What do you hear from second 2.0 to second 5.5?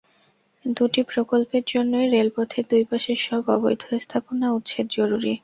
রেলপথের দুই পাশের সব অবৈধ স্থাপনা উচ্ছেদ জরুরি।